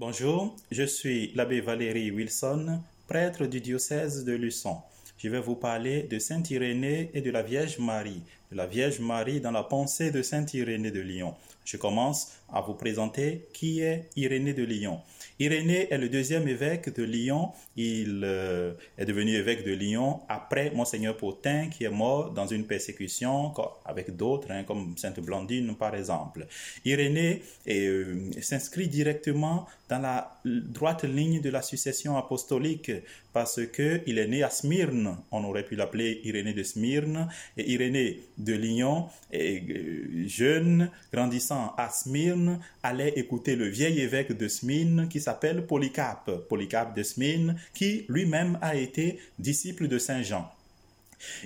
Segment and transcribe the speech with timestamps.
[0.00, 4.78] Bonjour, je suis l'abbé Valérie Wilson, prêtre du diocèse de Luçon.
[5.18, 9.40] Je vais vous parler de Saint Irénée et de la Vierge Marie, la Vierge Marie
[9.40, 11.34] dans la pensée de Saint Irénée de Lyon.
[11.64, 15.00] Je commence à vous présenter qui est Irénée de Lyon.
[15.38, 17.52] Irénée est le deuxième évêque de Lyon.
[17.76, 22.64] Il euh, est devenu évêque de Lyon après Monseigneur Potin qui est mort dans une
[22.64, 23.54] persécution
[23.84, 26.46] avec d'autres, hein, comme Sainte Blandine par exemple.
[26.84, 32.90] Irénée euh, s'inscrit directement dans la droite ligne de la succession apostolique
[33.32, 35.16] parce que il est né à Smyrne.
[35.30, 41.90] On aurait pu l'appeler Irénée de Smyrne et Irénée de Lyon, euh, jeune, grandissant à
[41.90, 48.04] Smyrne, allait écouter le vieil évêque de Smyrne qui s'appelle Polycarpe, Polycarpe de Smyrne, qui
[48.08, 50.50] lui-même a été disciple de Saint Jean.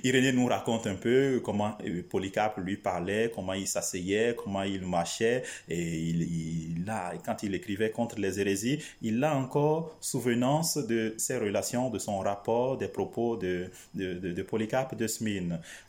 [0.03, 4.81] Irénée nous raconte un peu comment euh, Polycarpe lui parlait, comment il s'asseyait, comment il
[4.81, 11.13] marchait, et il, a, quand il écrivait contre les hérésies, il a encore souvenance de
[11.17, 15.07] ses relations, de son rapport, des propos de, de, de, Polycarpe de.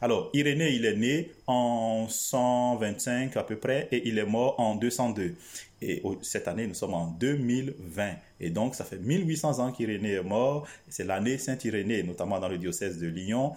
[0.01, 4.77] Alors, Irénée, il est né en 125 à peu près, et il est mort en
[4.77, 5.35] 202.
[5.83, 8.15] Et cette année, nous sommes en 2020.
[8.41, 10.67] Et donc, ça fait 1800 ans qu'Irénée est mort.
[10.89, 13.53] C'est l'année Saint-Irénée, notamment dans le diocèse de Lyon.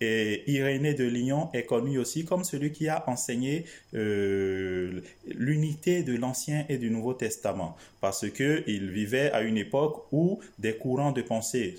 [0.00, 6.16] Et Irénée de Lyon est connu aussi comme celui qui a enseigné euh, l'unité de
[6.16, 11.22] l'Ancien et du Nouveau Testament, parce qu'il vivait à une époque où des courants de
[11.22, 11.76] pensée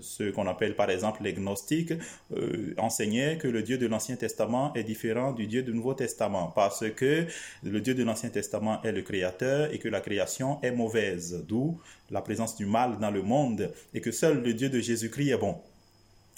[0.00, 1.92] ce, qu'on appelle par exemple les gnostiques,
[2.36, 6.52] euh, enseignaient que le Dieu de l'Ancien Testament est différent du Dieu du Nouveau Testament,
[6.54, 7.26] parce que
[7.62, 11.78] le Dieu de l'Ancien Testament est le Créateur et que la création est mauvaise, d'où
[12.10, 15.38] la présence du mal dans le monde, et que seul le Dieu de Jésus-Christ est
[15.38, 15.56] bon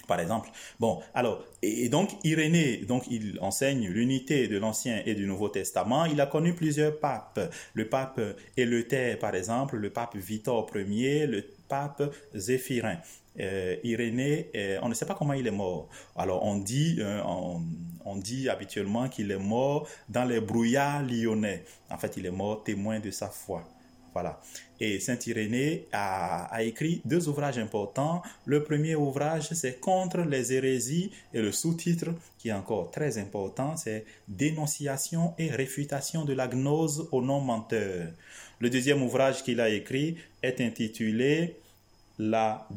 [0.09, 0.49] par exemple.
[0.79, 6.05] Bon, alors, et donc Irénée, donc il enseigne l'unité de l'Ancien et du Nouveau Testament.
[6.05, 7.39] Il a connu plusieurs papes.
[7.73, 8.19] Le pape
[8.57, 12.03] Éleuthère, par exemple, le pape Victor Ier, le pape
[12.35, 12.97] Zéphirin.
[13.39, 15.87] Euh, Irénée, euh, on ne sait pas comment il est mort.
[16.17, 21.63] Alors on dit, euh, on, dit habituellement qu'il est mort dans les brouillards lyonnais.
[21.89, 23.63] En fait, il est mort témoin de sa foi.
[24.13, 24.41] Voilà.
[24.81, 28.21] Et Saint Irénée a, écrit deux ouvrages importants.
[28.45, 33.75] Le premier ouvrage, c'est Contre les hérésies et le sous-titre, qui est encore très important,
[33.75, 38.07] c'est Dénonciation et réfutation de la gnose au non-menteur.
[38.59, 41.55] Le deuxième ouvrage qu'il a écrit est intitulé
[42.19, 42.67] la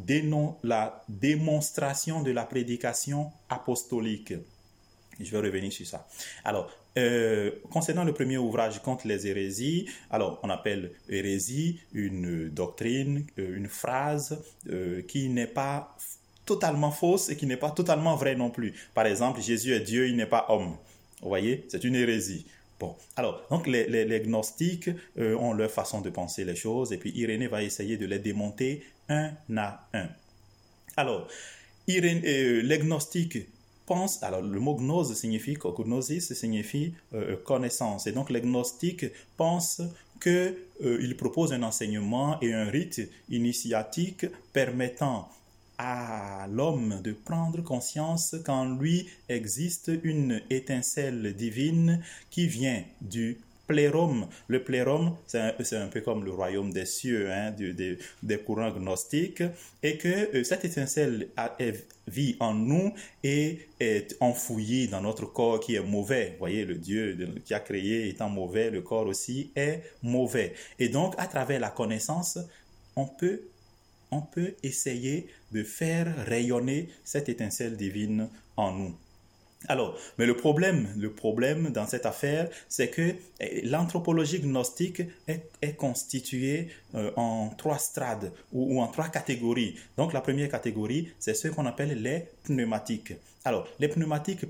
[1.09, 4.35] démonstration de la prédication apostolique.
[5.21, 6.07] Je vais revenir sur ça.
[6.45, 13.25] Alors, euh, concernant le premier ouvrage contre les hérésies, alors on appelle hérésie une doctrine,
[13.39, 15.97] euh, une phrase euh, qui n'est pas
[16.45, 18.75] totalement fausse et qui n'est pas totalement vraie non plus.
[18.95, 20.77] Par exemple, Jésus est Dieu, il n'est pas homme.
[21.23, 22.45] Vous voyez, c'est une hérésie.
[22.79, 27.13] Bon, alors, donc les, les, gnostiques ont leur façon de penser les choses et puis
[27.15, 30.09] Irénée va essayer de les démonter un à un.
[30.97, 31.29] Alors,
[31.87, 33.39] Irénée, les gnostiques
[33.89, 39.07] le mot gnose signifie, gnosis signifie euh, connaissance, et donc les gnostiques
[39.37, 39.83] pensent
[40.21, 45.29] qu'il propose un enseignement et un rite initiatique permettant
[45.79, 54.27] à l'homme de prendre conscience qu'en lui existe une étincelle divine qui vient du plérum.
[54.49, 57.55] Le plérum, c'est un, peu comme le royaume des cieux, hein,
[58.23, 59.43] des courants gnostiques,
[59.83, 61.29] et que euh, cette étincelle
[62.07, 66.31] vit en nous et est enfouie dans notre corps qui est mauvais.
[66.33, 70.55] Vous voyez, le Dieu qui a créé étant mauvais, le corps aussi est mauvais.
[70.79, 72.39] Et donc, à travers la connaissance,
[72.97, 73.43] on peut
[74.13, 78.95] on peut essayer de faire rayonner cette étincelle divine en nous.
[79.69, 85.77] Alors, mais le problème, le problème dans cette affaire, c'est que eh, l'anthropologie gnostique est,
[85.77, 89.77] constituée euh, en trois strades ou, en trois catégories.
[89.97, 93.15] Donc, la première catégorie, c'est ce qu'on appelle les pneumatiques.
[93.45, 94.45] Alors, les pneumatiques,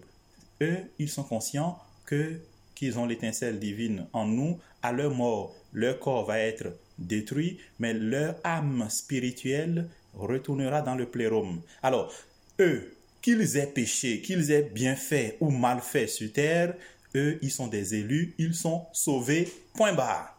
[0.63, 2.41] eux, ils sont conscients que
[2.75, 4.59] qu'ils ont l'étincelle divine en nous.
[4.83, 11.07] À leur mort, leur corps va être détruit, mais leur âme spirituelle retournera dans le
[11.07, 11.61] plérum.
[11.83, 12.13] Alors,
[12.61, 16.75] eux, qu'ils aient péché, qu'ils aient bien fait ou mal fait sur terre,
[17.15, 20.37] eux, ils sont des élus, ils sont sauvés, point barre.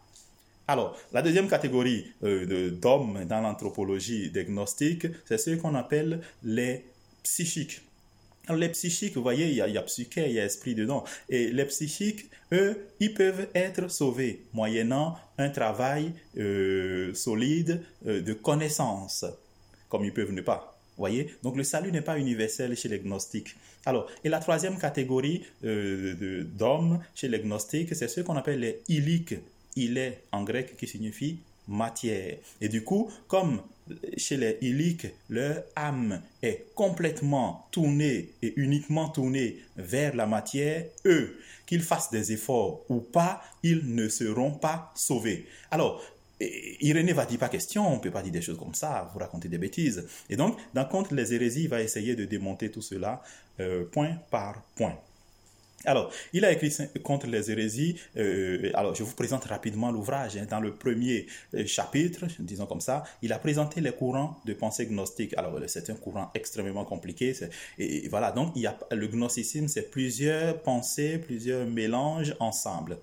[0.66, 4.46] Alors, la deuxième catégorie euh, d'hommes dans l'anthropologie des
[4.76, 6.84] c'est ce qu'on appelle les
[7.22, 7.82] psychiques.
[8.46, 10.44] Alors, les psychiques, vous voyez, il y, a, il y a psyché, il y a
[10.44, 11.04] esprit dedans.
[11.28, 18.32] Et les psychiques, eux, ils peuvent être sauvés moyennant un travail euh, solide euh, de
[18.32, 19.24] connaissance,
[19.88, 20.73] comme ils peuvent ne pas.
[20.96, 21.34] Voyez?
[21.42, 23.56] Donc le salut n'est pas universel chez les gnostiques.
[23.86, 28.80] Alors, et la troisième catégorie euh, d'hommes chez les gnostiques, c'est ce qu'on appelle les
[28.88, 29.34] iliques.
[29.76, 31.38] Il est en grec qui signifie
[31.68, 32.36] matière.
[32.60, 33.60] Et du coup, comme
[34.16, 41.38] chez les illiques, leur âme est complètement tournée et uniquement tournée vers la matière, eux,
[41.66, 45.46] qu'ils fassent des efforts ou pas, ils ne seront pas sauvés.
[45.70, 46.02] Alors,
[46.40, 49.48] Irénée va dire pas question, on peut pas dire des choses comme ça, vous racontez
[49.48, 50.06] des bêtises.
[50.28, 53.22] Et donc, dans Contre les hérésies, il va essayer de démonter tout cela
[53.60, 54.96] euh, point par point.
[55.86, 56.72] Alors, il a écrit
[57.02, 57.96] contre les hérésies.
[58.16, 60.36] Euh, alors, je vous présente rapidement l'ouvrage.
[60.36, 60.46] Hein.
[60.48, 64.86] Dans le premier euh, chapitre, disons comme ça, il a présenté les courants de pensée
[64.86, 65.34] gnostique.
[65.36, 67.34] Alors, c'est un courant extrêmement compliqué.
[67.78, 72.98] Et, voilà, donc il y a le gnosticisme, c'est plusieurs pensées, plusieurs mélanges ensemble.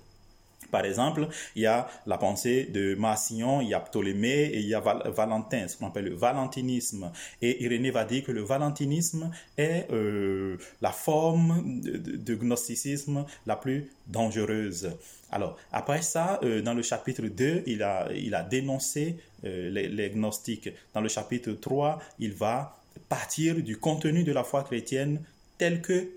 [0.72, 4.68] Par exemple, il y a la pensée de Massillon, il y a Ptolémée et il
[4.68, 7.12] y a Valentin, ce qu'on appelle le valentinisme.
[7.42, 13.92] Et Irénée va dire que le valentinisme est euh, la forme de, gnosticisme la plus
[14.08, 14.92] dangereuse.
[15.32, 19.88] Alors, après ça, euh, dans le chapitre 2, il a, il a dénoncé euh, les,
[19.88, 20.70] les gnostiques.
[20.94, 22.78] Dans le chapitre 3, il va
[23.10, 25.22] partir du contenu de la foi chrétienne
[25.58, 26.10] tel que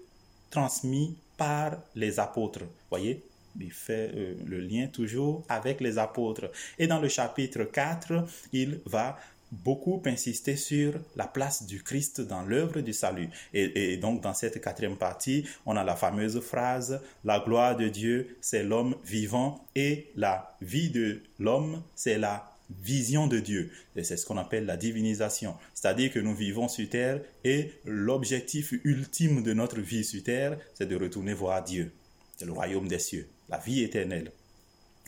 [0.50, 2.64] transmis par les apôtres.
[2.90, 3.22] Voyez?
[3.60, 6.50] Il fait euh, le lien toujours avec les apôtres.
[6.78, 9.16] Et dans le chapitre 4, il va
[9.52, 13.28] beaucoup insister sur la place du Christ dans l'œuvre du salut.
[13.52, 17.88] Et, et, donc dans cette quatrième partie, on a la fameuse phrase, la gloire de
[17.88, 22.50] Dieu, c'est l'homme vivant et la vie de l'homme, c'est la
[22.82, 23.70] vision de Dieu.
[23.94, 25.54] Et c'est ce qu'on appelle la divinisation.
[25.74, 30.88] C'est-à-dire que nous vivons sur terre et l'objectif ultime de notre vie sur terre, c'est
[30.88, 31.92] de retourner voir Dieu.
[32.36, 34.32] C'est le royaume des cieux la vie éternelle.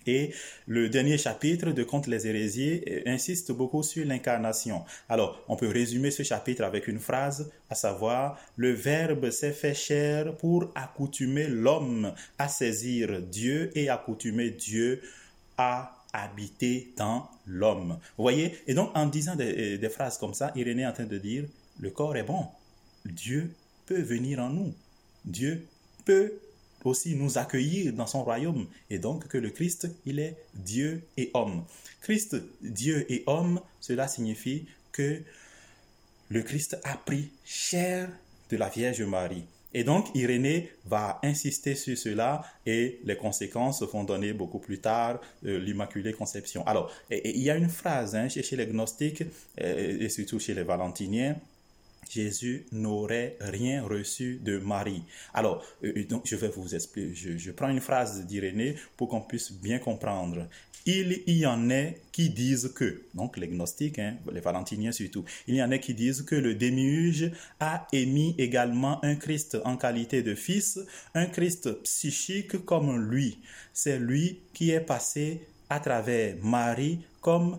[0.07, 0.33] Et
[0.67, 4.85] le dernier chapitre de Contre les hérésies insiste beaucoup sur l'incarnation.
[5.09, 9.75] Alors, on peut résumer ce chapitre avec une phrase, à savoir, le Verbe s'est fait
[9.75, 15.03] chair pour accoutumer l'homme à saisir Dieu et accoutumer Dieu
[15.59, 17.99] à habiter dans l'homme.
[18.17, 18.57] Vous voyez?
[18.69, 21.45] Et donc, en disant des, des phrases comme ça, Irénée est en train de dire,
[21.81, 22.47] le corps est bon.
[23.05, 23.51] Dieu
[23.87, 24.73] peut venir en nous.
[25.25, 25.67] Dieu
[26.05, 26.33] peut
[26.87, 28.67] aussi nous accueillir dans son royaume.
[28.91, 31.65] Et donc que le Christ, il est Dieu et homme.
[32.01, 35.21] Christ, Dieu et homme, cela signifie que
[36.29, 38.09] le Christ a pris chair
[38.51, 39.45] de la Vierge Marie.
[39.75, 45.21] Et donc, Irénée va insister sur cela et les conséquences vont donner beaucoup plus tard
[45.45, 46.67] euh, l'Immaculée Conception.
[46.67, 49.25] Alors, il y a une phrase hein, chez, les gnostiques
[49.61, 51.37] euh, et surtout chez les valentiniens
[52.09, 55.03] Jésus n'aurait rien reçu de Marie.
[55.35, 57.15] Alors, euh, euh, donc, je vais vous expliquer.
[57.15, 60.47] Je, prends une phrase d'Irénée pour qu'on puisse bien comprendre.
[60.89, 65.57] Il y en a qui disent que, donc les gnostiques, hein, les valentiniens surtout, il
[65.57, 70.23] y en a qui disent que le démiurge a émis également un Christ en qualité
[70.23, 70.79] de fils,
[71.15, 73.41] un Christ psychique comme lui.
[73.73, 77.59] C'est lui qui est passé à travers Marie comme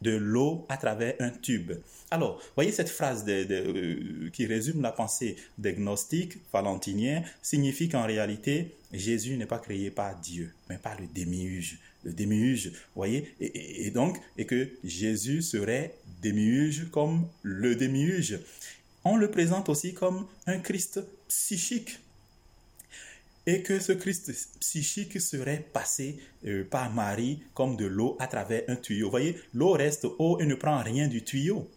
[0.00, 1.72] de l'eau à travers un tube.
[2.10, 8.74] Alors, voyez cette phrase euh, qui résume la pensée des gnostiques valentiniens signifie qu'en réalité,
[8.92, 11.78] Jésus n'est pas créé par Dieu, mais par le démiurge.
[12.02, 18.38] Le démiurge, voyez, et, et, donc, et que Jésus serait démiurge comme le démiurge.
[19.04, 22.00] On le présente aussi comme un Christ psychique
[23.46, 28.62] et que ce Christ psychique serait passé euh, par Marie comme de l'eau à travers
[28.68, 29.06] un tuyau.
[29.06, 31.68] Vous voyez, l'eau reste eau et ne prend rien du tuyau.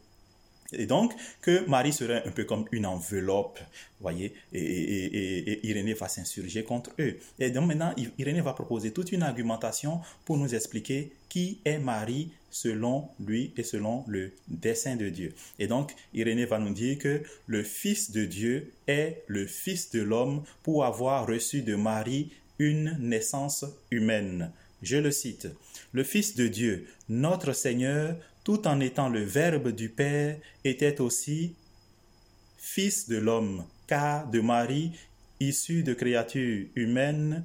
[0.74, 3.60] Et donc, que Marie serait un peu comme une enveloppe,
[4.02, 7.18] voyez, et, Irénée va s'insurger contre eux.
[7.40, 12.32] Et donc maintenant, Irénée va proposer toute une argumentation pour nous expliquer qui est Marie
[12.54, 15.34] selon lui et selon le dessein de Dieu.
[15.58, 20.02] Et donc, Irénée va nous dire que le Fils de Dieu est le Fils de
[20.02, 24.52] l'homme pour avoir reçu de Marie une naissance humaine.
[24.84, 25.48] Je le cite.
[25.94, 31.56] Le Fils de Dieu, notre Seigneur, tout en étant le Verbe du Père, était aussi
[32.58, 34.92] Fils de l'homme, car de Marie,
[35.40, 37.44] issue de créatures humaines,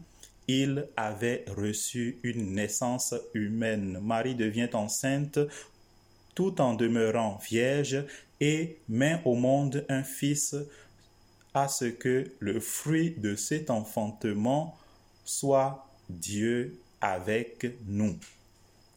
[0.48, 4.00] il avait reçu une naissance humaine.
[4.02, 5.38] Marie devient enceinte
[6.34, 8.04] tout en demeurant vierge
[8.40, 10.56] et met au monde un fils
[11.52, 14.76] à ce que le fruit de cet enfantement
[15.24, 18.16] soit Dieu avec nous.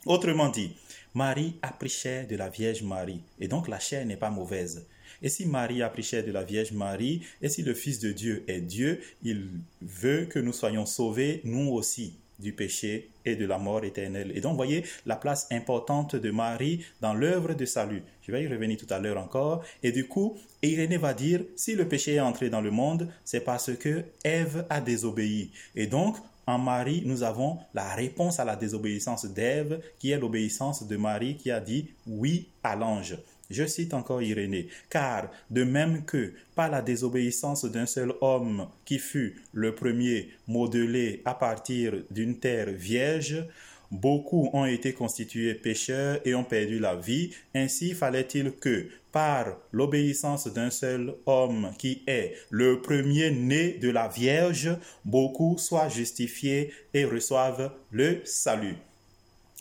[0.05, 0.75] Autrement dit,
[1.13, 4.87] Marie a pris chair de la Vierge Marie, et donc la chair n'est pas mauvaise.
[5.21, 8.11] Et si Marie a pris chair de la Vierge Marie, et si le Fils de
[8.11, 9.47] Dieu est Dieu, il
[9.81, 14.31] veut que nous soyons sauvés, nous aussi, du péché et de la mort éternelle.
[14.35, 18.01] Et donc, voyez la place importante de Marie dans l'œuvre de salut.
[18.23, 19.63] Je vais y revenir tout à l'heure encore.
[19.83, 23.41] Et du coup, Irénée va dire, si le péché est entré dans le monde, c'est
[23.41, 25.51] parce que Ève a désobéi.
[25.75, 30.87] Et donc, en Marie, nous avons la réponse à la désobéissance d'Ève, qui est l'obéissance
[30.87, 33.17] de Marie qui a dit oui à l'ange.
[33.51, 38.97] Je cite encore Irénée, car de même que par la désobéissance d'un seul homme qui
[38.97, 43.45] fut le premier modelé à partir d'une terre vierge,
[43.91, 50.47] beaucoup ont été constitués pécheurs et ont perdu la vie, ainsi fallait-il que, par l'obéissance
[50.47, 54.69] d'un seul homme qui est le premier né de la Vierge,
[55.03, 58.77] beaucoup soient justifiés et reçoivent le salut.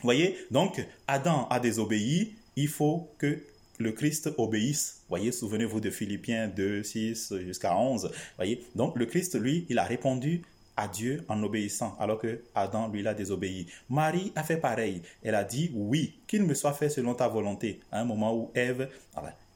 [0.02, 3.38] Voyez, donc Adam a désobéi, il faut que
[3.80, 5.02] le Christ obéisse.
[5.08, 8.12] Voyez, souvenez-vous de Philippiens 2, 6 jusqu'à 11.
[8.37, 10.42] Voyez, donc le Christ, lui, il a répondu
[10.76, 13.66] à Dieu en obéissant, alors que Adam, lui, l'a désobéi.
[13.88, 15.02] Marie a fait pareil.
[15.22, 17.80] Elle a dit oui, qu'il me soit fait selon ta volonté.
[17.90, 18.88] À un moment où Ève,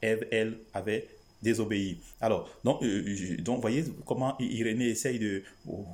[0.01, 1.07] elle, avait
[1.41, 1.99] désobéi.
[2.19, 5.43] Alors, donc, euh, donc, voyez comment Irénée essaye de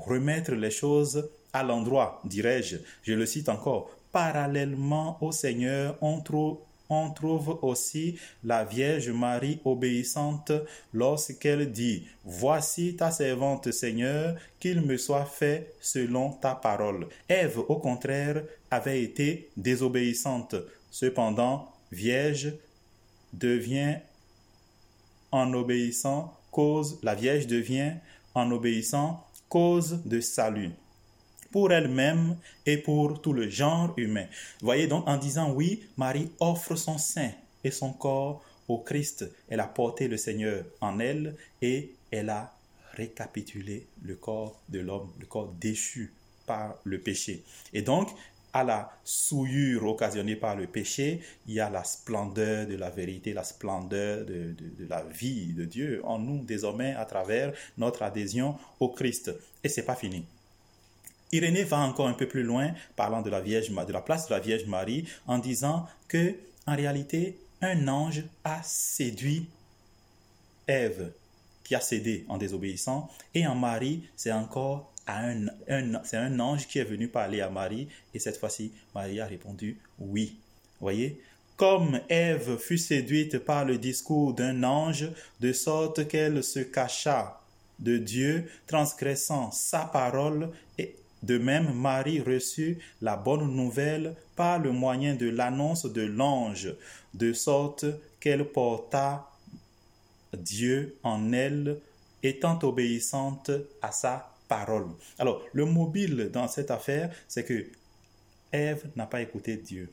[0.05, 2.77] remettre les choses à l'endroit, dirais-je.
[3.03, 3.89] Je le cite encore.
[4.13, 6.59] Parallèlement au Seigneur, on trouve
[6.91, 10.51] on trouve aussi la Vierge Marie obéissante
[10.93, 17.07] lorsqu'elle dit, Voici ta servante Seigneur, qu'il me soit fait selon ta parole.
[17.29, 20.55] Ève, au contraire, avait été désobéissante.
[20.91, 22.53] Cependant, Vierge
[23.33, 23.95] devient
[25.31, 27.93] en obéissant cause, la Vierge devient
[28.35, 30.71] en obéissant cause de salut
[31.51, 34.25] pour elle-même et pour tout le genre humain.
[34.61, 37.31] Voyez donc en disant oui, Marie offre son sein
[37.63, 39.29] et son corps au Christ.
[39.49, 42.53] Elle a porté le Seigneur en elle et elle a
[42.93, 46.13] récapitulé le corps de l'homme, le corps déchu
[46.45, 47.43] par le péché.
[47.73, 48.09] Et donc,
[48.53, 53.33] à la souillure occasionnée par le péché, il y a la splendeur de la vérité,
[53.33, 58.57] la splendeur de, de, la vie de Dieu en nous désormais à travers notre adhésion
[58.79, 59.31] au Christ.
[59.63, 60.25] Et c'est pas fini.
[61.31, 63.41] Irénée va encore un peu plus loin, parlant de la
[64.01, 66.35] place de la Vierge Marie, en disant que,
[66.67, 69.47] en réalité, un ange a séduit
[70.67, 71.11] Ève,
[71.63, 77.07] qui a cédé en désobéissant, et en Marie, c'est encore un ange qui est venu
[77.07, 80.37] parler à Marie, et cette fois-ci, Marie a répondu oui.
[80.79, 81.21] Voyez,
[81.55, 85.09] comme Ève fut séduite par le discours d'un ange,
[85.39, 87.39] de sorte qu'elle se cacha
[87.79, 94.71] de Dieu, transgressant sa parole et de même, Marie reçut la bonne nouvelle par le
[94.71, 96.73] moyen de l'annonce de l'ange,
[97.13, 97.85] de sorte
[98.19, 99.29] qu'elle porta
[100.33, 101.77] Dieu en elle,
[102.23, 103.51] étant obéissante
[103.81, 104.87] à sa parole.
[105.19, 107.65] Alors, le mobile dans cette affaire, c'est que
[108.51, 109.91] Ève n'a pas écouté Dieu.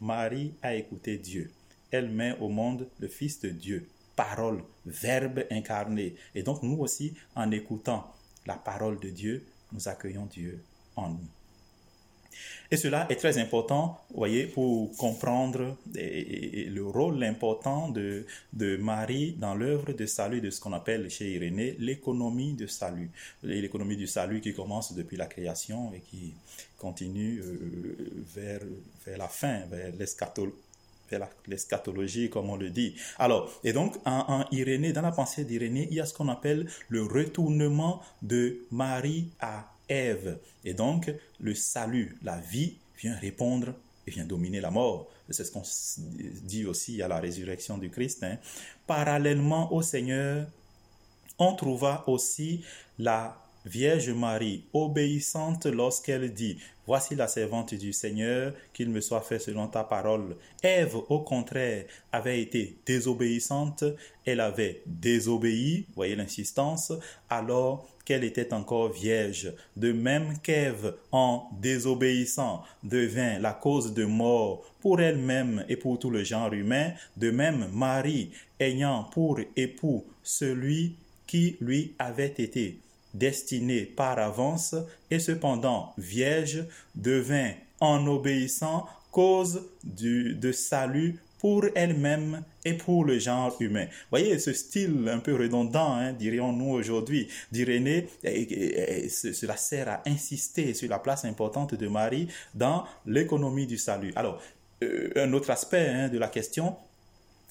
[0.00, 1.50] Marie a écouté Dieu.
[1.90, 6.14] Elle met au monde le Fils de Dieu, parole, verbe incarné.
[6.34, 8.12] Et donc nous aussi, en écoutant
[8.46, 10.62] la parole de Dieu, nous accueillons Dieu
[10.96, 11.28] en nous.
[12.70, 18.24] Et cela est très important, vous voyez, pour comprendre le rôle important de,
[18.78, 23.10] Marie dans l'œuvre de salut de ce qu'on appelle chez Irénée l'économie de salut.
[23.42, 26.32] L'économie du salut qui commence depuis la création et qui
[26.78, 28.60] continue euh, vers,
[29.06, 30.56] vers la fin, vers l'eschatologie,
[32.30, 32.94] comme on le dit.
[33.18, 36.28] Alors, et donc, en, en, Irénée, dans la pensée d'Irénée, il y a ce qu'on
[36.28, 40.38] appelle le retournement de Marie à Ève.
[40.64, 43.74] Et donc, le salut, la vie, vient répondre
[44.06, 45.08] et vient dominer la mort.
[45.28, 45.62] C'est ce qu'on
[46.42, 48.22] dit aussi à la résurrection du Christ.
[48.22, 48.38] Hein.
[48.86, 50.46] Parallèlement au Seigneur,
[51.38, 52.64] on trouva aussi
[52.98, 59.38] la Vierge Marie, obéissante lorsqu'elle dit, Voici la servante du Seigneur, qu'il me soit fait
[59.38, 60.36] selon ta parole.
[60.64, 63.84] Ève, au contraire, avait été désobéissante,
[64.26, 66.92] elle avait désobéi, voyez l'insistance,
[67.30, 69.52] alors qu'elle était encore vierge.
[69.76, 76.10] De même qu'Ève, en désobéissant, devint la cause de mort pour elle-même et pour tout
[76.10, 80.96] le genre humain, de même Marie, ayant pour époux celui
[81.28, 82.80] qui lui avait été
[83.14, 84.74] destinée par avance
[85.10, 86.64] et cependant vierge
[86.94, 93.86] devint en obéissant cause du, de salut pour elle-même et pour le genre humain.
[94.10, 100.88] Voyez ce style un peu redondant, hein, dirions-nous aujourd'hui, d'Irénée, cela sert à insister sur
[100.88, 104.12] la place importante de Marie dans l'économie du salut.
[104.14, 104.40] Alors,
[104.84, 106.76] euh, un autre aspect hein, de la question,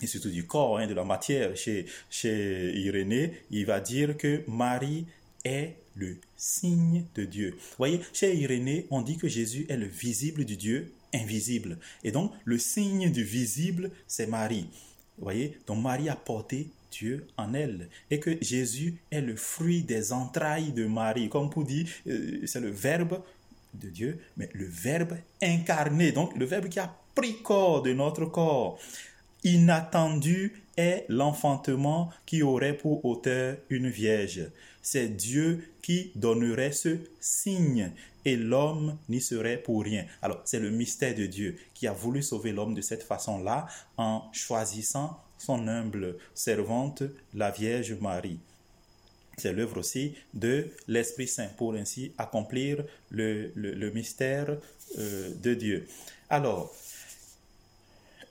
[0.01, 4.41] et surtout du corps, hein, de la matière chez, chez Irénée, il va dire que
[4.47, 5.05] Marie
[5.43, 7.51] est le signe de Dieu.
[7.51, 11.77] Vous voyez, chez Irénée, on dit que Jésus est le visible du Dieu invisible.
[12.03, 14.69] Et donc, le signe du visible, c'est Marie.
[15.17, 19.81] Vous voyez, donc Marie a porté Dieu en elle et que Jésus est le fruit
[19.81, 21.29] des entrailles de Marie.
[21.29, 23.21] Comme pour dire, euh, c'est le verbe
[23.73, 28.25] de Dieu, mais le verbe incarné, donc le verbe qui a pris corps de notre
[28.25, 28.79] corps.
[29.43, 34.49] Inattendu est l'enfantement qui aurait pour auteur une vierge.
[34.81, 37.91] C'est Dieu qui donnerait ce signe
[38.25, 40.05] et l'homme n'y serait pour rien.
[40.21, 44.23] Alors, c'est le mystère de Dieu qui a voulu sauver l'homme de cette façon-là en
[44.31, 48.39] choisissant son humble servante, la Vierge Marie.
[49.37, 54.57] C'est l'œuvre aussi de l'Esprit Saint pour ainsi accomplir le, mystère
[54.99, 55.87] euh, de Dieu.
[56.29, 56.71] Alors,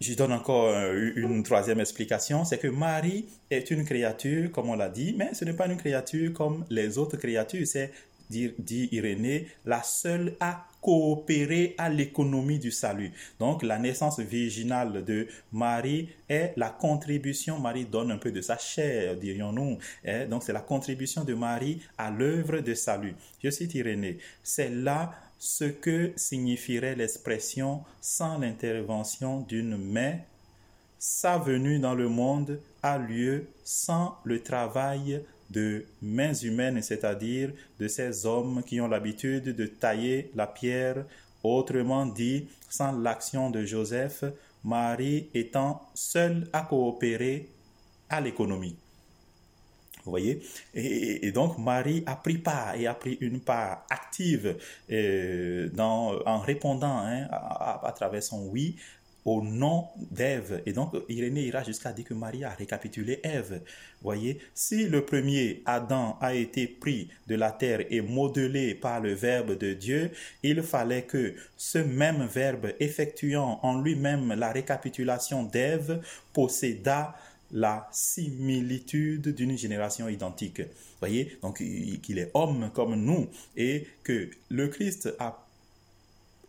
[0.00, 4.76] je donne encore euh, une troisième explication, c'est que Marie est une créature, comme on
[4.76, 7.92] l'a dit, mais ce n'est pas une créature comme les autres créatures, c'est
[8.30, 13.12] dit, Irénée, la seule à coopérer à l'économie du salut.
[13.38, 18.57] Donc la naissance virginale de Marie est la contribution, Marie donne un peu de sa
[18.57, 19.78] chair, dirions-nous.
[20.07, 20.26] Hein.
[20.26, 23.14] Donc c'est la contribution de Marie à l'œuvre de salut.
[23.42, 30.18] Je cite Irénée, c'est là ce que signifierait l'expression sans l'intervention d'une main,
[30.99, 37.88] sa venue dans le monde a lieu sans le travail de mains humaines, c'est-à-dire de
[37.88, 41.06] ces hommes qui ont l'habitude de tailler la pierre,
[41.42, 44.25] autrement dit, sans l'action de Joseph,
[44.62, 47.49] Marie étant seule à coopérer
[48.11, 48.76] à l'économie.
[50.11, 50.43] Vous voyez
[50.75, 54.57] et, donc Marie a pris part et a pris une part active
[54.90, 58.75] euh, dans, en répondant hein, à, travers son oui
[59.25, 60.62] au nom d'Ève.
[60.67, 63.61] Et donc, Irénée ira jusqu'à dire que Marie a récapitulé Ève.
[64.02, 69.12] Voyez, si le premier Adam a été pris de la terre et modelé par le
[69.12, 70.11] Verbe de Dieu,
[70.43, 76.00] il fallait que ce même Verbe effectuant en lui-même la récapitulation d'Ève
[76.33, 77.14] possédât
[77.52, 80.62] la similitude d'une génération identique.
[81.00, 85.47] Voyez, donc qu'il est homme comme nous et que le Christ a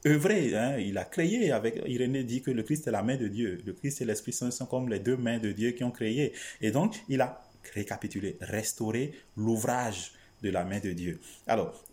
[0.06, 3.28] œuvré, hein, il a créé avec, Irénée dit que le Christ est la main de
[3.28, 3.62] Dieu.
[3.66, 6.34] Le Christ et l'Esprit Saint sont comme les deux mains de Dieu qui ont créé.
[6.62, 7.42] Et donc, il a
[7.74, 11.20] récapitulé, restauré l'ouvrage de la main de Dieu.
[11.46, 11.84] Alors,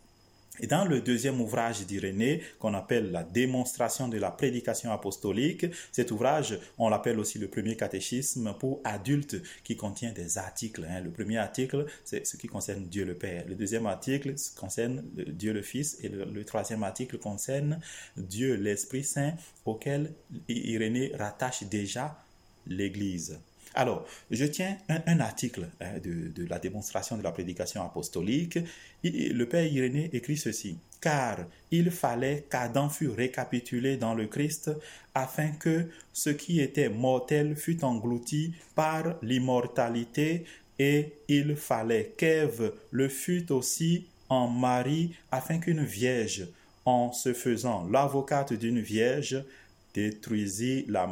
[0.61, 6.11] et dans le deuxième ouvrage d'Irénée, qu'on appelle la démonstration de la prédication apostolique, cet
[6.11, 10.87] ouvrage, on l'appelle aussi le premier catéchisme pour adultes, qui contient des articles.
[10.88, 11.01] Hein.
[11.01, 13.44] Le premier article, c'est ce qui concerne Dieu le Père.
[13.47, 15.99] Le deuxième article concerne Dieu le Fils.
[16.03, 17.81] Et le, troisième article concerne
[18.16, 20.12] Dieu l'Esprit Saint, auquel
[20.49, 22.18] Irénée rattache déjà
[22.66, 23.38] l'Église.
[23.74, 28.59] Alors, je tiens un, article hein, de, la démonstration de la prédication apostolique.
[29.04, 30.78] le Père Irénée écrit ceci.
[31.00, 31.38] Car
[31.70, 34.70] il fallait qu'Adam fût récapitulé dans le Christ
[35.14, 40.44] afin que ce qui était mortel fût englouti par l'immortalité
[40.78, 46.48] et il fallait qu'Ève le fût aussi en Marie afin qu'une vierge,
[46.85, 49.42] en se faisant l'avocate d'une vierge,
[49.94, 51.09] détruisit la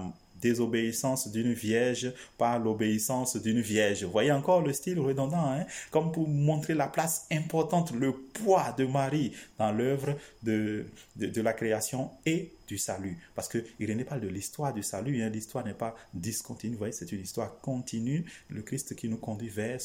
[0.46, 4.04] désobéissance d'une vierge par l'obéissance d'une vierge.
[4.04, 5.66] Voyez encore le style redondant, hein?
[5.90, 11.52] comme pour montrer la place importante, le poids de Marie dans l'œuvre de, de, la
[11.52, 13.18] création et du salut.
[13.34, 15.30] Parce que n'est pas de l'histoire du salut, hein?
[15.30, 19.80] l'histoire n'est pas discontinue, voyez, c'est une histoire continue, le Christ qui nous conduit vers,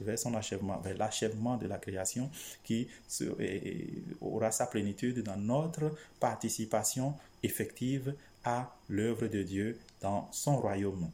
[0.00, 2.30] vers son achèvement, vers l'achèvement de la création
[2.64, 2.88] qui
[4.20, 11.10] aura sa plénitude dans notre participation effective à l'œuvre de Dieu dans son royaume.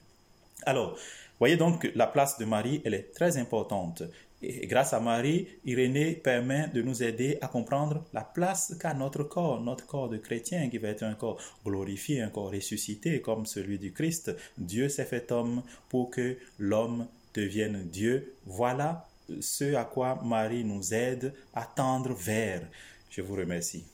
[0.64, 0.99] Alors,
[1.38, 4.03] voyez donc la place de Marie, elle est très importante.
[4.41, 9.25] Et grâce à Marie, Irénée permet de nous aider à comprendre la place qu'a notre
[9.25, 13.47] corps, notre corps de chrétien qui va être un corps glorifié, un corps ressuscité comme
[13.47, 14.35] celui du Christ.
[14.57, 18.35] Dieu s'est fait homme pour que l'homme devienne Dieu.
[18.47, 19.09] Voilà
[19.41, 22.62] ce à quoi Marie nous aide à tendre vers.
[23.11, 23.85] Je vous remercie.